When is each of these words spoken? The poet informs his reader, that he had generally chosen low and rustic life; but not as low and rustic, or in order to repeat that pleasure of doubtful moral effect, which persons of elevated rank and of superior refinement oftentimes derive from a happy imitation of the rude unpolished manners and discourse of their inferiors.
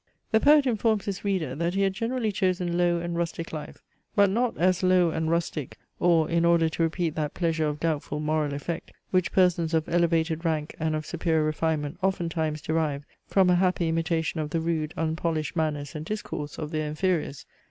The 0.31 0.39
poet 0.39 0.65
informs 0.65 1.05
his 1.05 1.23
reader, 1.23 1.53
that 1.53 1.75
he 1.75 1.83
had 1.83 1.93
generally 1.93 2.31
chosen 2.31 2.75
low 2.75 2.97
and 2.97 3.15
rustic 3.15 3.53
life; 3.53 3.83
but 4.15 4.31
not 4.31 4.57
as 4.57 4.81
low 4.81 5.11
and 5.11 5.29
rustic, 5.29 5.77
or 5.99 6.27
in 6.27 6.43
order 6.43 6.69
to 6.69 6.81
repeat 6.81 7.13
that 7.13 7.35
pleasure 7.35 7.67
of 7.67 7.79
doubtful 7.79 8.19
moral 8.19 8.55
effect, 8.55 8.91
which 9.11 9.31
persons 9.31 9.75
of 9.75 9.87
elevated 9.87 10.43
rank 10.43 10.73
and 10.79 10.95
of 10.95 11.05
superior 11.05 11.43
refinement 11.43 11.99
oftentimes 12.01 12.63
derive 12.63 13.05
from 13.27 13.51
a 13.51 13.55
happy 13.57 13.89
imitation 13.89 14.39
of 14.39 14.49
the 14.49 14.59
rude 14.59 14.91
unpolished 14.97 15.55
manners 15.55 15.93
and 15.93 16.03
discourse 16.07 16.57
of 16.57 16.71
their 16.71 16.87
inferiors. 16.87 17.45